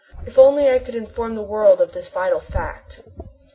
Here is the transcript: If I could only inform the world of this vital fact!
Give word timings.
If 0.25 0.29
I 0.33 0.79
could 0.79 0.95
only 0.95 0.97
inform 0.97 1.35
the 1.35 1.43
world 1.43 1.79
of 1.79 1.91
this 1.91 2.09
vital 2.09 2.39
fact! 2.39 3.03